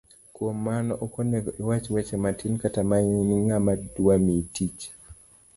[0.33, 4.79] Kuom mano, okonego iwach weche matin kata mang'eny ne ng'ama dwami tich.